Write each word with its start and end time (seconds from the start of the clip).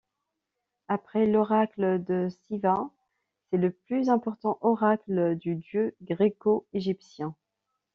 Après 0.87 1.27
l'oracle 1.27 2.03
de 2.03 2.27
Siwa, 2.29 2.89
c'est 3.51 3.57
le 3.57 3.69
plus 3.71 4.09
important 4.09 4.57
oracle 4.61 5.35
du 5.35 5.57
dieu 5.57 5.95
gréco-égyptien. 6.01 7.35